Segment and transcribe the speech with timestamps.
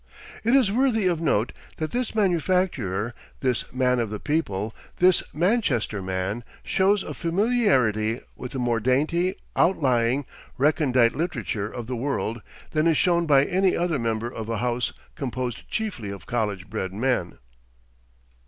[0.43, 6.01] It is worthy of note that this manufacturer, this man of the people, this Manchester
[6.01, 10.25] man, shows a familiarity with the more dainty, outlying,
[10.57, 12.41] recondite literature of the world
[12.71, 16.91] than is shown by any other member of a house composed chiefly of college bred
[16.95, 17.37] men.